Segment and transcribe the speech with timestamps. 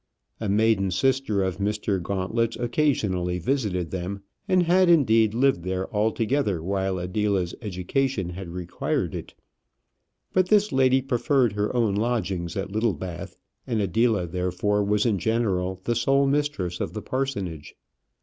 [0.39, 2.01] A maiden sister of Mr.
[2.01, 9.13] Gauntlet's occasionally visited them, and had, indeed, lived there altogether while Adela's education had required
[9.13, 9.35] it;
[10.33, 13.37] but this lady preferred her own lodgings at Littlebath,
[13.67, 17.75] and Adela, therefore, was in general the sole mistress of the parsonage.